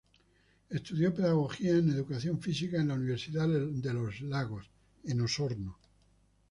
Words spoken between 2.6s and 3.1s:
en la